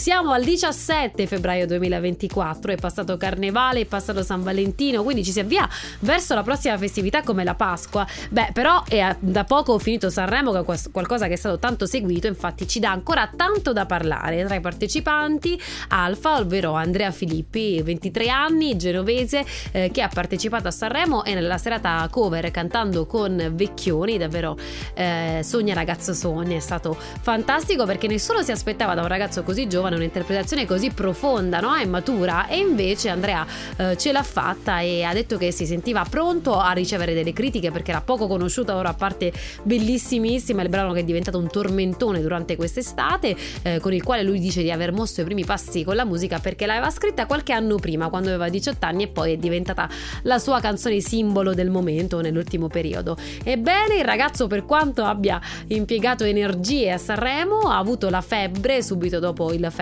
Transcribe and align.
Siamo 0.00 0.32
al 0.32 0.42
17 0.42 1.26
febbraio 1.26 1.66
2024, 1.66 2.72
è 2.72 2.76
passato 2.76 3.18
Carnevale, 3.18 3.80
è 3.80 3.84
passato 3.84 4.22
San 4.22 4.42
Valentino, 4.42 5.02
quindi 5.02 5.22
ci 5.22 5.30
si 5.30 5.40
avvia 5.40 5.68
verso 5.98 6.34
la 6.34 6.42
prossima 6.42 6.78
festività 6.78 7.22
come 7.22 7.44
la 7.44 7.54
Pasqua. 7.54 8.06
Beh, 8.30 8.48
però 8.54 8.82
è 8.88 9.14
da 9.18 9.44
poco 9.44 9.78
finito 9.78 10.08
Sanremo, 10.08 10.52
che 10.52 10.72
è 10.72 10.90
qualcosa 10.90 11.26
che 11.26 11.34
è 11.34 11.36
stato 11.36 11.58
tanto 11.58 11.84
seguito, 11.84 12.26
infatti 12.26 12.66
ci 12.66 12.80
dà 12.80 12.90
ancora 12.90 13.30
tanto 13.36 13.74
da 13.74 13.84
parlare. 13.84 14.42
Tra 14.46 14.54
i 14.54 14.60
partecipanti, 14.62 15.60
Alfa, 15.88 16.38
ovvero 16.38 16.72
Andrea 16.72 17.10
Filippi, 17.10 17.82
23 17.82 18.30
anni, 18.30 18.76
genovese, 18.78 19.44
eh, 19.70 19.90
che 19.92 20.00
ha 20.00 20.08
partecipato 20.08 20.66
a 20.66 20.70
Sanremo 20.70 21.24
e 21.24 21.34
nella 21.34 21.58
serata 21.58 22.08
cover 22.10 22.50
cantando 22.50 23.04
con 23.04 23.52
Vecchioni, 23.52 24.16
davvero 24.16 24.56
eh, 24.94 25.42
Sogna 25.44 25.74
ragazzo 25.74 26.14
sogna, 26.14 26.56
è 26.56 26.60
stato 26.60 26.96
fantastico 27.20 27.84
perché 27.84 28.06
nessuno 28.06 28.40
si 28.40 28.50
aspettava 28.50 28.94
da 28.94 29.02
un 29.02 29.08
ragazzo 29.08 29.42
così 29.42 29.68
giovane 29.68 29.88
un'interpretazione 29.96 30.66
così 30.66 30.90
profonda 30.90 31.60
no? 31.60 31.74
e 31.76 31.86
matura 31.86 32.46
e 32.46 32.58
invece 32.58 33.08
Andrea 33.08 33.46
eh, 33.76 33.96
ce 33.96 34.12
l'ha 34.12 34.22
fatta 34.22 34.80
e 34.80 35.02
ha 35.02 35.12
detto 35.12 35.36
che 35.36 35.50
si 35.50 35.66
sentiva 35.66 36.04
pronto 36.08 36.58
a 36.58 36.72
ricevere 36.72 37.12
delle 37.14 37.32
critiche 37.32 37.70
perché 37.70 37.90
era 37.90 38.00
poco 38.00 38.26
conosciuta 38.26 38.76
ora 38.76 38.90
a 38.90 38.94
parte 38.94 39.32
bellissimissima 39.62 40.62
il 40.62 40.68
brano 40.68 40.92
che 40.92 41.00
è 41.00 41.04
diventato 41.04 41.38
un 41.38 41.48
tormentone 41.48 42.20
durante 42.20 42.56
quest'estate 42.56 43.36
eh, 43.62 43.80
con 43.80 43.92
il 43.92 44.02
quale 44.02 44.22
lui 44.22 44.38
dice 44.38 44.62
di 44.62 44.70
aver 44.70 44.92
mosso 44.92 45.20
i 45.20 45.24
primi 45.24 45.44
passi 45.44 45.84
con 45.84 45.96
la 45.96 46.04
musica 46.04 46.38
perché 46.38 46.66
l'aveva 46.66 46.90
scritta 46.90 47.26
qualche 47.26 47.52
anno 47.52 47.76
prima 47.76 48.08
quando 48.08 48.28
aveva 48.28 48.48
18 48.48 48.86
anni 48.86 49.04
e 49.04 49.08
poi 49.08 49.32
è 49.32 49.36
diventata 49.36 49.88
la 50.22 50.38
sua 50.38 50.60
canzone 50.60 51.00
simbolo 51.00 51.54
del 51.54 51.70
momento 51.70 52.20
nell'ultimo 52.20 52.68
periodo. 52.68 53.16
Ebbene 53.42 53.96
il 53.96 54.04
ragazzo 54.04 54.46
per 54.46 54.64
quanto 54.64 55.04
abbia 55.04 55.40
impiegato 55.68 56.24
energie 56.24 56.90
a 56.92 56.98
Sanremo 56.98 57.60
ha 57.60 57.78
avuto 57.78 58.08
la 58.08 58.20
febbre 58.20 58.82
subito 58.82 59.18
dopo 59.18 59.52
il 59.52 59.66
festival 59.70 59.79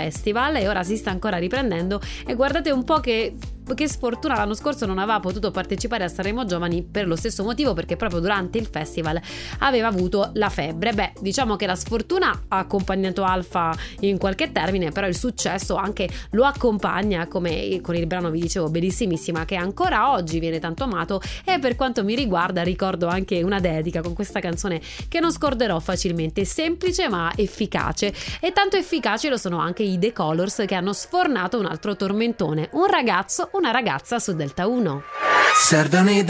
e 0.60 0.68
ora 0.68 0.82
si 0.82 0.96
sta 0.96 1.10
ancora 1.10 1.38
riprendendo. 1.38 2.00
E 2.26 2.34
guardate 2.34 2.70
un 2.70 2.84
po' 2.84 3.00
che 3.00 3.34
che 3.74 3.88
sfortuna 3.88 4.34
l'anno 4.34 4.54
scorso 4.54 4.86
non 4.86 4.98
aveva 4.98 5.20
potuto 5.20 5.50
partecipare 5.50 6.04
a 6.04 6.08
Sanremo 6.08 6.44
Giovani 6.44 6.82
per 6.82 7.06
lo 7.06 7.16
stesso 7.16 7.42
motivo 7.44 7.74
perché 7.74 7.96
proprio 7.96 8.20
durante 8.20 8.58
il 8.58 8.66
festival 8.66 9.20
aveva 9.60 9.88
avuto 9.88 10.30
la 10.34 10.48
febbre. 10.48 10.92
Beh, 10.92 11.12
diciamo 11.20 11.56
che 11.56 11.66
la 11.66 11.74
sfortuna 11.74 12.44
ha 12.48 12.58
accompagnato 12.58 13.24
Alfa 13.24 13.74
in 14.00 14.18
qualche 14.18 14.52
termine, 14.52 14.90
però 14.90 15.06
il 15.06 15.16
successo 15.16 15.76
anche 15.76 16.08
lo 16.30 16.44
accompagna 16.44 17.26
come 17.26 17.80
con 17.80 17.94
il 17.94 18.06
brano 18.06 18.30
vi 18.30 18.40
dicevo 18.40 18.68
bellissimissima 18.70 19.44
che 19.44 19.56
ancora 19.56 20.12
oggi 20.12 20.38
viene 20.38 20.58
tanto 20.58 20.84
amato. 20.84 21.20
E 21.44 21.58
per 21.58 21.76
quanto 21.76 22.04
mi 22.04 22.14
riguarda 22.14 22.62
ricordo 22.62 23.06
anche 23.06 23.42
una 23.42 23.60
dedica 23.60 24.00
con 24.02 24.14
questa 24.14 24.40
canzone 24.40 24.80
che 25.08 25.20
non 25.20 25.32
scorderò 25.32 25.78
facilmente, 25.80 26.44
semplice 26.44 27.08
ma 27.08 27.32
efficace. 27.36 28.12
E 28.40 28.52
tanto 28.52 28.76
efficace 28.76 29.28
lo 29.28 29.36
sono 29.36 29.58
anche 29.58 29.82
i 29.82 29.98
The 29.98 30.12
Colors 30.12 30.64
che 30.66 30.74
hanno 30.74 30.92
sfornato 30.92 31.58
un 31.58 31.66
altro 31.66 31.96
tormentone, 31.96 32.68
un 32.72 32.86
ragazzo, 32.86 33.48
una 33.58 33.72
ragazza 33.72 34.20
su 34.20 34.34
Delta 34.34 34.68
1. 34.68 35.02
Serve 35.56 35.98